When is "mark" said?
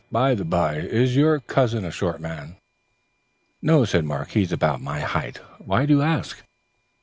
4.03-4.29